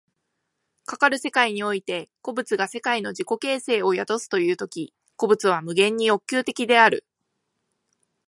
[0.87, 7.05] かかる世界において個物が世界の自己形成を宿すという時、個物は無限に欲求的である。